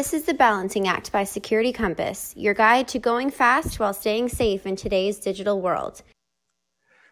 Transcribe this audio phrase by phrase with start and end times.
[0.00, 4.30] This is the Balancing Act by Security Compass, your guide to going fast while staying
[4.30, 6.00] safe in today's digital world.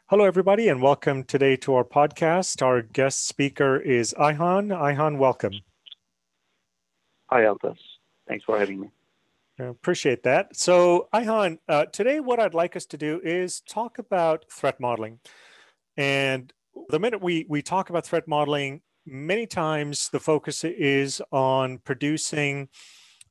[0.07, 2.63] Hello, everybody, and welcome today to our podcast.
[2.63, 4.69] Our guest speaker is Ayhan.
[4.69, 5.53] Ayhan, welcome.
[7.27, 7.77] Hi, Altaz.
[8.27, 8.89] Thanks for having me.
[9.61, 10.57] I appreciate that.
[10.57, 15.21] So, Ayhan, uh, today what I'd like us to do is talk about threat modeling.
[15.99, 16.51] And
[16.89, 18.81] the minute we, we talk about threat modeling,
[19.11, 22.69] many times the focus is on producing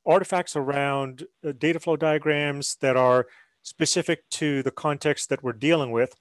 [0.06, 3.26] artifacts around uh, data flow diagrams that are
[3.62, 6.14] specific to the context that we're dealing with.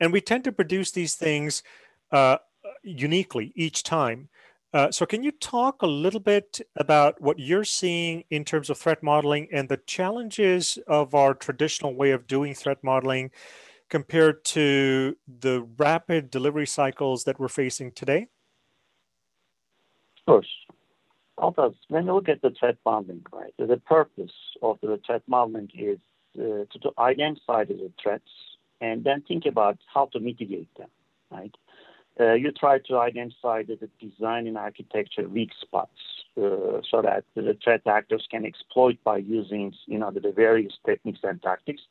[0.00, 1.62] And we tend to produce these things
[2.10, 2.38] uh,
[2.82, 4.28] uniquely each time.
[4.72, 8.78] Uh, so, can you talk a little bit about what you're seeing in terms of
[8.78, 13.32] threat modeling and the challenges of our traditional way of doing threat modeling
[13.88, 18.28] compared to the rapid delivery cycles that we're facing today?
[20.26, 20.48] Course.
[21.38, 24.32] Altaz, when you look at the threat modeling, right, the purpose
[24.62, 25.98] of the threat modeling is
[26.38, 28.30] uh, to, identify the threats
[28.80, 30.88] and then think about how to mitigate them,
[31.30, 31.54] right?
[32.18, 35.98] Uh, you try to identify the, design and architecture weak spots
[36.36, 40.74] uh, so that the threat actors can exploit by using, you know, the, the various
[40.84, 41.82] techniques and tactics.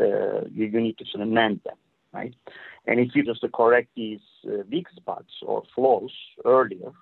[0.00, 1.76] Uh, you, you, need to sort of mend them,
[2.12, 2.34] right?
[2.86, 6.12] And if you just correct these uh, weak spots or flaws
[6.44, 6.92] earlier,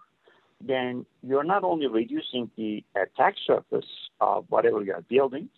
[0.66, 3.86] then you're not only reducing the attack surface
[4.20, 5.48] of whatever you are building,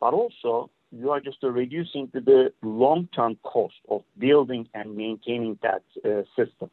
[0.00, 6.22] but also you are just reducing the long-term cost of building and maintaining that uh,
[6.36, 6.70] system,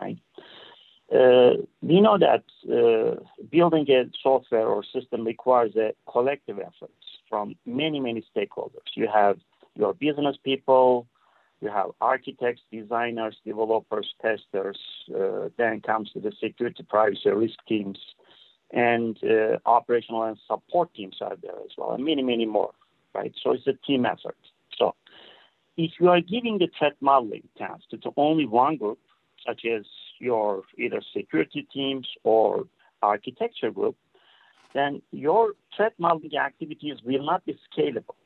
[0.00, 0.18] right?
[1.14, 6.90] Uh, we know that uh, building a software or system requires a collective effort
[7.28, 8.88] from many, many stakeholders.
[8.94, 9.38] You have
[9.74, 11.06] your business people,
[11.62, 14.78] you have architects, designers, developers, testers.
[15.08, 17.98] Uh, then comes to the security, privacy, risk teams,
[18.72, 22.72] and uh, operational and support teams are there as well, and many, many more.
[23.14, 23.32] Right.
[23.42, 24.38] So it's a team effort.
[24.76, 24.94] So
[25.76, 28.98] if you are giving the threat modeling task to only one group,
[29.46, 29.84] such as
[30.18, 32.64] your either security teams or
[33.02, 33.96] architecture group,
[34.74, 38.16] then your threat modeling activities will not be scalable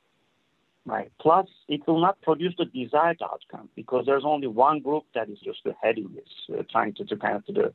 [0.86, 1.12] right?
[1.20, 5.38] Plus, it will not produce the desired outcome because there's only one group that is
[5.40, 7.74] just heading this, uh, trying to, to kind of to the,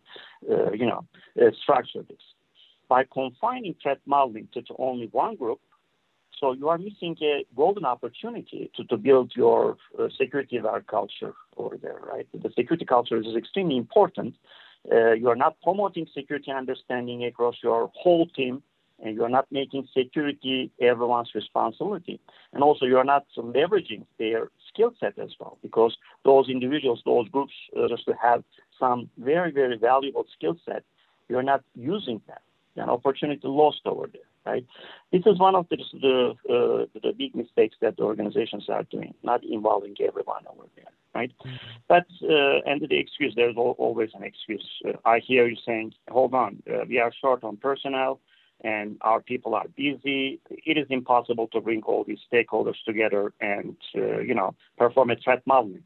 [0.49, 1.05] uh, you know,
[1.39, 2.21] uh, structure this.
[2.87, 5.59] By confining threat modeling to, to, only one group,
[6.39, 11.77] so you are missing a golden opportunity to, to build your uh, security culture over
[11.77, 12.27] there, right?
[12.33, 14.35] The security culture is extremely important.
[14.91, 18.63] Uh, you are not promoting security understanding across your whole team
[19.01, 22.19] and you're not making security everyone's responsibility.
[22.53, 27.53] And also, you're not leveraging their skill set as well, because those individuals, those groups,
[27.77, 28.43] uh, just to have
[28.79, 30.83] some very, very valuable skill set,
[31.29, 32.41] you're not using that.
[32.77, 34.65] An opportunity lost over there, right?
[35.11, 39.13] This is one of the the, uh, the big mistakes that the organizations are doing,
[39.23, 41.33] not involving everyone over there, right?
[41.45, 41.55] Mm-hmm.
[41.89, 44.65] But uh, and the excuse, there's always an excuse.
[44.87, 48.21] Uh, I hear you saying, "Hold on, uh, we are short on personnel."
[48.63, 50.39] And our people are busy.
[50.49, 55.15] It is impossible to bring all these stakeholders together and, uh, you know, perform a
[55.15, 55.83] threat modeling.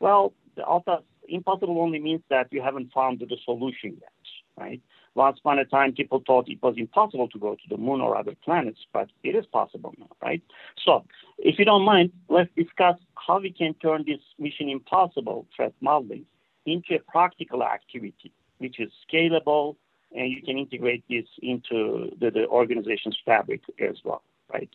[0.00, 4.12] Well, the Alta impossible only means that you haven't found the solution yet,
[4.56, 4.80] right?
[5.14, 8.16] Once upon a time, people thought it was impossible to go to the moon or
[8.16, 10.42] other planets, but it is possible now, right?
[10.82, 11.04] So,
[11.38, 16.24] if you don't mind, let's discuss how we can turn this mission impossible threat modeling
[16.64, 19.76] into a practical activity, which is scalable,
[20.14, 24.70] and you can integrate this into the, the organization's fabric as well, right?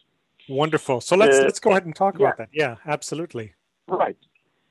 [0.49, 1.01] Wonderful.
[1.01, 2.25] So let's uh, let's go ahead and talk yeah.
[2.25, 2.49] about that.
[2.51, 3.53] Yeah, absolutely.
[3.87, 4.17] Right.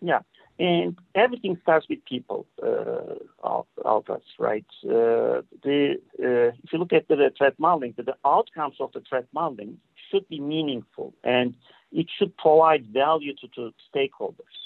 [0.01, 0.21] Yeah,
[0.59, 4.65] and everything starts with people, uh, of, of us, right?
[4.85, 8.93] Uh, the uh, if you look at the, the threat modeling, the, the outcomes of
[8.93, 9.79] the threat modeling
[10.11, 11.55] should be meaningful and
[11.93, 14.57] it should provide value to, to stakeholders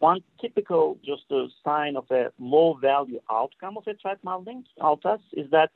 [0.00, 5.20] one typical just a sign of a low value outcome of a threat modeling, Altaz,
[5.32, 5.70] is that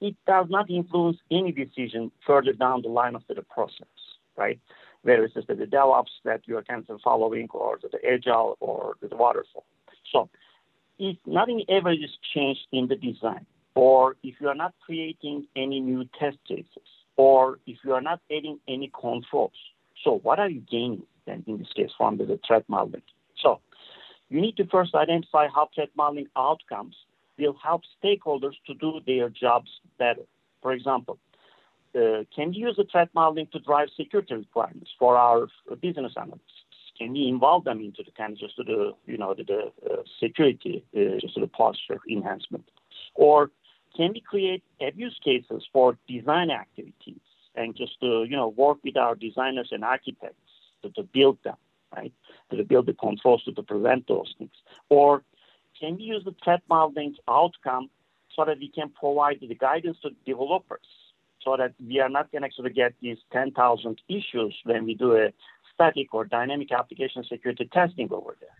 [0.00, 3.86] it does not influence any decision further down the line of the process,
[4.36, 4.60] right?
[5.02, 9.14] Whether it's the DevOps that you are kind of following or the Agile or the
[9.16, 9.64] waterfall.
[10.12, 10.28] So
[10.98, 15.78] if nothing ever is changed in the design, or if you are not creating any
[15.78, 19.52] new test cases, or if you are not adding any controls,
[20.02, 23.02] so what are you gaining then in this case from the threat modeling?
[24.28, 26.96] You need to first identify how threat modeling outcomes
[27.38, 30.22] will help stakeholders to do their jobs better.
[30.60, 31.18] For example,
[31.94, 35.48] uh, can we use the threat modeling to drive security requirements for our
[35.80, 36.42] business analysts?
[36.98, 40.02] Can we involve them into the kind of just the you know the, the uh,
[40.20, 42.68] security uh, just the posture enhancement,
[43.14, 43.50] or
[43.96, 47.20] can we create abuse cases for design activities
[47.54, 50.50] and just to you know work with our designers and architects
[50.82, 51.56] to, to build them,
[51.96, 52.12] right?
[52.50, 54.50] To build the controls to, to prevent those things.
[54.88, 55.22] Or
[55.78, 57.90] can we use the threat modeling outcome
[58.34, 60.80] so that we can provide the guidance to developers
[61.44, 65.16] so that we are not going to actually get these 10,000 issues when we do
[65.16, 65.32] a
[65.74, 68.56] static or dynamic application security testing over there.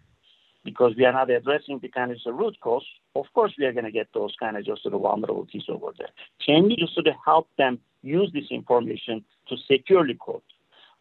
[0.65, 3.73] Because we are not addressing the kind of the root cause, of course we are
[3.73, 6.11] going to get those kind of just sort of vulnerabilities over there.
[6.45, 10.43] Can we just sort of help them use this information to securely code?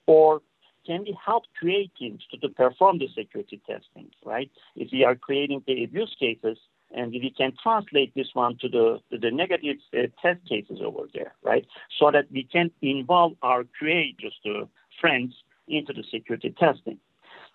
[0.06, 0.42] Or
[0.88, 4.50] can we help create teams to, to perform the security testing, right?
[4.76, 6.58] If we are creating the abuse cases,
[6.96, 11.04] and we can translate this one to the, to the negative uh, test cases over
[11.14, 11.66] there, right?
[12.00, 14.70] So that we can involve our creators, the
[15.02, 15.34] friends,
[15.68, 16.98] into the security testing.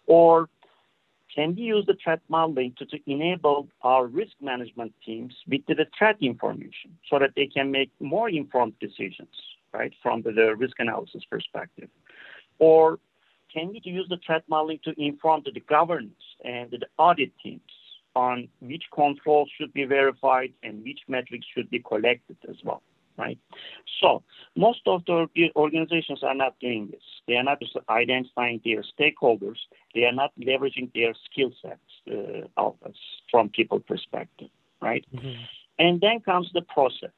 [0.07, 0.51] Or
[1.35, 5.87] can we use the threat modeling to, to enable our risk management teams with the
[5.97, 9.35] threat information so that they can make more informed decisions,
[9.73, 11.89] right, from the, the risk analysis perspective?
[12.59, 12.99] Or
[13.53, 17.61] can we use the threat modeling to inform the governance and the audit teams
[18.15, 22.83] on which controls should be verified and which metrics should be collected as well,
[23.17, 23.39] right?
[24.01, 24.23] So
[24.57, 27.03] most of the organizations are not doing this.
[27.27, 29.59] They are not just identifying their stakeholders.
[29.95, 32.71] They are not leveraging their skill sets uh,
[33.31, 34.49] from people perspective,
[34.81, 35.05] right?
[35.15, 35.43] Mm-hmm.
[35.79, 37.11] And then comes the process,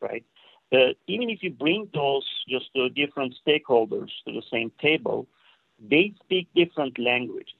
[0.00, 0.24] right?
[0.72, 5.26] Uh, even if you bring those just uh, different stakeholders to the same table,
[5.88, 7.54] they speak different languages.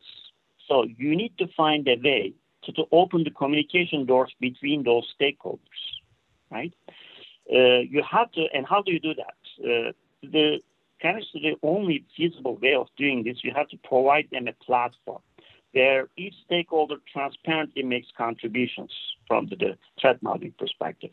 [0.69, 2.35] So you need to find a way
[2.65, 5.59] to, to open the communication doors between those stakeholders,
[6.51, 6.73] right?
[7.53, 9.35] Uh, you have to, and how do you do that?
[9.65, 10.61] Uh, the
[11.03, 14.53] kind of the only feasible way of doing this, you have to provide them a
[14.65, 15.21] platform
[15.73, 18.93] where each stakeholder transparently makes contributions
[19.27, 21.11] from the, the threat modeling perspective.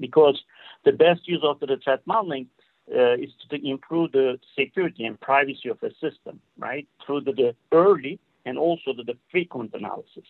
[0.00, 0.40] Because
[0.84, 2.46] the best use of the threat modeling
[2.94, 6.86] uh, is to improve the security and privacy of a system, right?
[7.04, 10.24] Through the, the early and also the, the, frequent analysis.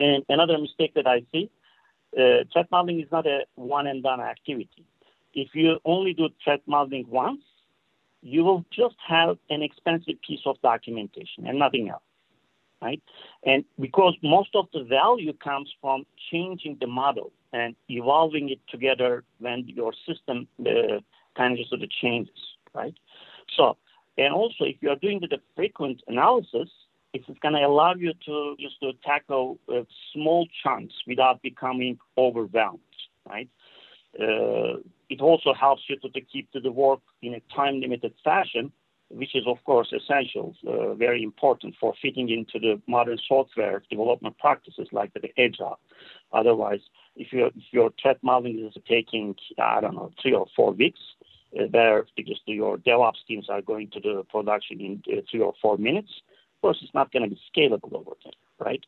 [0.00, 1.50] And another mistake that I see,
[2.16, 4.84] uh, threat modeling is not a one and done activity.
[5.34, 7.42] If you only do threat modeling once,
[8.22, 12.02] you will just have an expensive piece of documentation and nothing else,
[12.82, 13.00] right?
[13.44, 19.24] And because most of the value comes from changing the model and evolving it together
[19.38, 20.98] when your system uh,
[21.38, 22.38] of sort of changes,
[22.74, 22.94] right?
[23.56, 23.76] So,
[24.16, 26.68] and also if you are doing the, the frequent analysis,
[27.14, 29.82] it's going to allow you to just to tackle uh,
[30.12, 32.80] small chunks without becoming overwhelmed,
[33.28, 33.48] right?
[34.18, 38.12] Uh, it also helps you to, to keep to the work in a time limited
[38.24, 38.70] fashion,
[39.10, 44.36] which is of course essential, uh, very important for fitting into the modern software development
[44.38, 45.78] practices like the agile.
[46.32, 46.80] Otherwise,
[47.16, 51.00] if, your if your threat modeling is taking, I don't know, three or four weeks,
[51.52, 55.76] there because your DevOps teams are going to the production in uh, three or four
[55.78, 56.10] minutes.
[56.56, 58.84] Of course, it's not going to be scalable over there, right?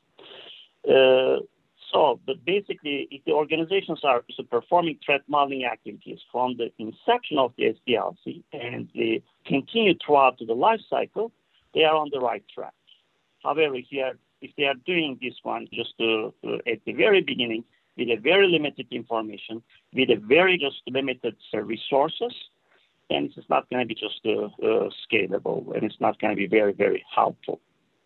[0.88, 1.44] Uh,
[1.92, 7.38] so, but basically, if the organizations are so performing threat modeling activities from the inception
[7.38, 11.32] of the SDLC and they continue throughout the life cycle,
[11.74, 12.74] they are on the right track.
[13.42, 17.22] However, if, are, if they are doing this one just uh, uh, at the very
[17.22, 17.64] beginning,
[18.00, 22.34] with a very limited information, with a very just limited uh, resources,
[23.10, 26.36] and it's not going to be just uh, uh, scalable, and it's not going to
[26.36, 27.60] be very, very helpful,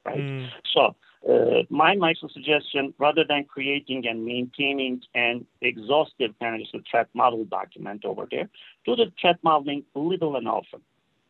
[0.04, 0.18] right?
[0.18, 0.48] Mm.
[0.74, 0.96] So,
[1.30, 7.44] uh, my my suggestion, rather than creating and maintaining an exhaustive kind of threat model
[7.44, 8.48] document over there,
[8.84, 10.80] do the threat modeling little and often,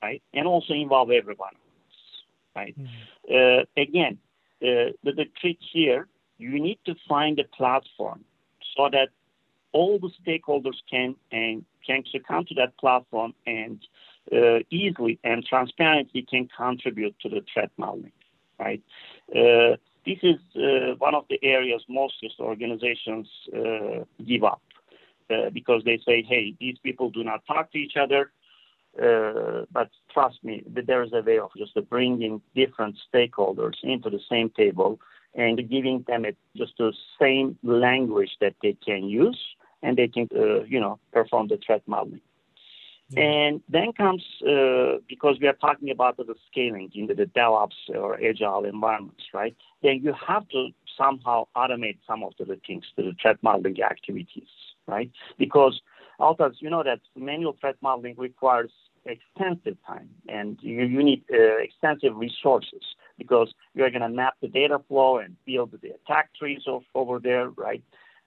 [0.02, 0.23] right?
[0.33, 1.54] And also involve everyone,
[2.56, 2.75] right?
[3.28, 3.66] Mm.
[3.76, 4.18] again,
[4.61, 8.25] the, the trick here, you need to find a platform
[8.76, 9.09] so that
[9.73, 13.81] all the stakeholders can and can come to that platform and
[14.33, 18.12] uh, easily and transparently can contribute to the threat modeling,
[18.59, 18.83] right?
[19.31, 19.76] Uh,
[20.07, 24.62] this is uh, one of the areas most organizations uh, give up
[25.31, 28.31] uh, because they say, hey, these people do not talk to each other.
[29.02, 34.21] Uh, but trust me, there is a way of just bringing different stakeholders into the
[34.31, 35.00] same table
[35.35, 39.38] and giving them a, just the same language that they can use
[39.83, 42.21] and they can, uh, you know, perform the threat modeling.
[43.12, 43.21] Mm-hmm.
[43.21, 48.19] And then comes, uh, because we are talking about the scaling in the, DevOps or
[48.23, 49.55] agile environments, right?
[49.83, 54.49] Then you have to somehow automate some of the things, the threat modeling activities,
[54.87, 55.11] right?
[55.38, 55.81] Because
[56.19, 58.71] also, you know that manual threat modeling requires
[59.05, 62.83] extensive time and you, you need uh, extensive resources
[63.18, 66.62] because you're going to map the data flow and build the attack trees
[66.94, 67.83] over there, right?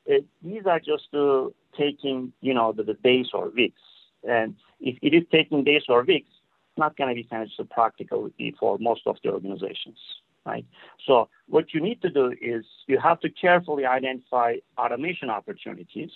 [0.10, 1.46] uh, these are just uh,
[1.78, 3.82] taking, you know, the, the, days or weeks.
[4.28, 7.70] And if it is taking days or weeks, it's not going to be kind of
[7.70, 8.30] practical
[8.60, 9.98] for most of the organizations,
[10.46, 10.66] right?
[11.06, 16.12] So what you need to do is you have to carefully identify automation opportunities.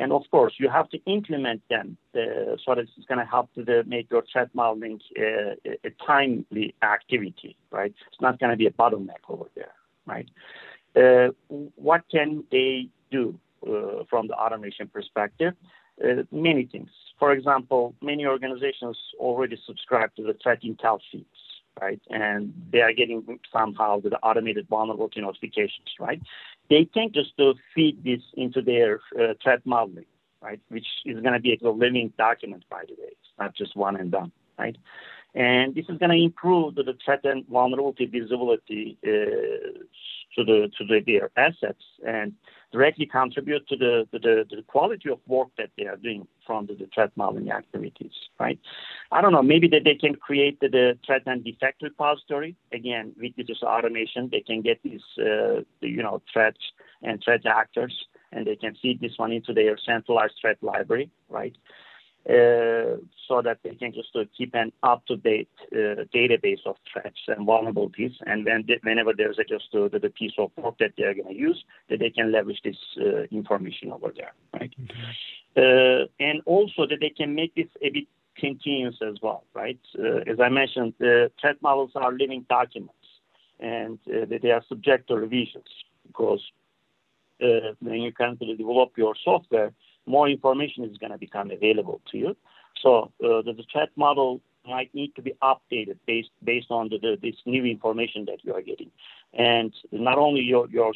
[0.00, 3.52] And of course, you have to implement them uh, so that it's going to help
[3.54, 5.54] to make your threat modeling uh,
[5.84, 7.92] a timely activity, right?
[8.08, 9.74] It's not going to be a bottleneck over there,
[10.06, 10.28] right?
[10.96, 11.28] Uh,
[11.76, 15.52] what can they do uh, from the automation perspective?
[16.02, 16.88] Uh, many things.
[17.18, 21.39] For example, many organizations already subscribe to the threat intel feeds,
[21.80, 22.00] right?
[22.10, 26.20] And they are getting somehow the automated vulnerability notifications, right?
[26.68, 30.06] They can just to feed this into their uh, threat modeling,
[30.40, 30.60] right?
[30.68, 33.08] Which is going to be a living document, by the way.
[33.08, 34.76] It's not just one and done, right?
[35.34, 39.78] And this is going to improve the, the threat and vulnerability visibility uh,
[40.36, 42.32] to the to the, their assets and
[42.72, 46.66] directly contribute to the, to the, the quality of work that they are doing from
[46.66, 48.58] the, the, threat modeling activities, right?
[49.10, 52.56] I don't know, maybe that they can create the, the threat and defect repository.
[52.72, 56.60] Again, with this automation, they can get these, uh, you know, threats
[57.02, 57.94] and threat actors,
[58.32, 61.56] and they can feed this one into their centralized threat library, right?
[62.30, 62.96] Uh,
[63.26, 68.12] so that they can just uh, keep an up-to-date uh, database of threats and vulnerabilities.
[68.26, 71.34] And when whenever there's a, just uh, the, piece of work that they're going to
[71.34, 74.72] use, that they can leverage this uh, information over there, right?
[74.80, 76.04] Mm-hmm.
[76.20, 78.04] and also that they can make this a bit
[78.36, 79.80] continuous as well, right?
[80.26, 82.94] as I mentioned, the threat models are living documents,
[83.58, 85.70] and they are subject to revisions
[86.06, 86.42] because
[87.38, 89.72] when you currently develop your software,
[90.10, 92.36] more information is going to become available to you.
[92.82, 92.90] So
[93.24, 97.12] uh, the, the threat model might need to be updated based based on the, the,
[97.22, 98.90] this new information that you are getting.
[99.32, 100.92] And not only your your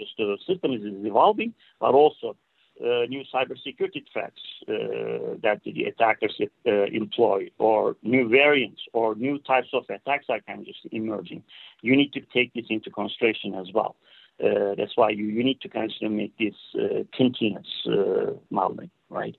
[0.48, 2.36] system is evolving, but also
[2.80, 9.38] uh, new cybersecurity threats uh, that the attackers uh, employ, or new variants, or new
[9.38, 11.42] types of attacks are kind of just emerging.
[11.82, 13.96] You need to take this into consideration as well.
[14.44, 18.90] Uh, that's why you, you need to kind of make this uh, continuous uh, modeling,
[19.10, 19.36] right?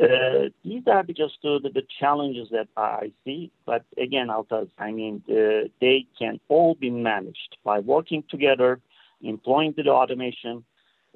[0.00, 3.50] Uh, these are just the, the, challenges that I see.
[3.66, 8.80] But again, Altaz, I mean, uh, they can all be managed by working together,
[9.22, 10.64] employing the automation,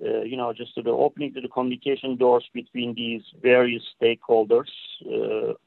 [0.04, 4.68] uh, you know, just the opening the communication doors between these various stakeholders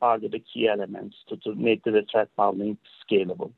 [0.02, 3.52] are the, the key elements to, to make the threat modeling scalable.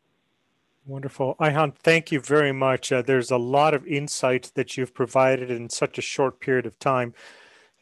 [0.85, 1.35] Wonderful.
[1.39, 2.91] Ayhan, thank you very much.
[2.91, 6.77] Uh, there's a lot of insight that you've provided in such a short period of
[6.77, 7.13] time.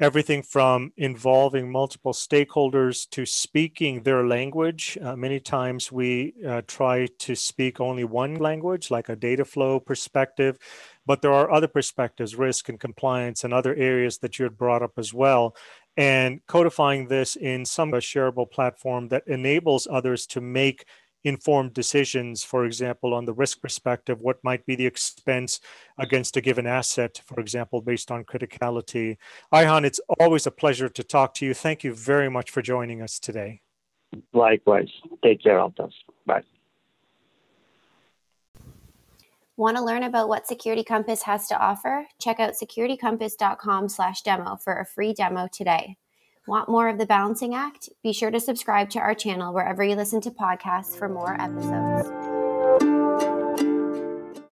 [0.01, 4.97] Everything from involving multiple stakeholders to speaking their language.
[4.99, 9.79] Uh, many times we uh, try to speak only one language, like a data flow
[9.79, 10.57] perspective,
[11.05, 14.81] but there are other perspectives, risk and compliance, and other areas that you had brought
[14.81, 15.55] up as well.
[15.95, 20.85] And codifying this in some shareable platform that enables others to make
[21.23, 25.59] informed decisions, for example, on the risk perspective, what might be the expense
[25.97, 29.17] against a given asset, for example, based on criticality.
[29.53, 31.53] Ayhan, it's always a pleasure to talk to you.
[31.53, 33.61] Thank you very much for joining us today.
[34.33, 34.89] Likewise.
[35.23, 35.93] Take care, Altaz.
[36.25, 36.43] Bye.
[39.57, 42.07] Want to learn about what Security Compass has to offer?
[42.19, 45.97] Check out securitycompass.com slash demo for a free demo today.
[46.47, 47.89] Want more of the balancing act?
[48.03, 52.30] Be sure to subscribe to our channel wherever you listen to podcasts for more episodes.